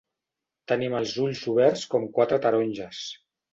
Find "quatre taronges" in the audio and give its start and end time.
2.17-3.07